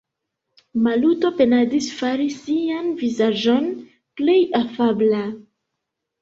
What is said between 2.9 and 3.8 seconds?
vizaĝon